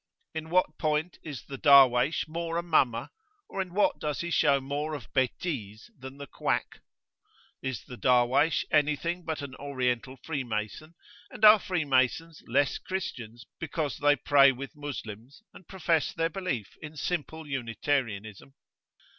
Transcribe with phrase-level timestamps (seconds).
[0.33, 3.09] In what point is the Darwaysh more a mummer
[3.47, 6.79] or in what does he show more of betise than the quack?
[7.61, 10.95] Is the Darwaysh anything but an Oriental Freemason,
[11.29, 16.97] and are Freemasons less Christians because they pray with Moslems and profess their belief in
[16.97, 18.55] simple unitarianism?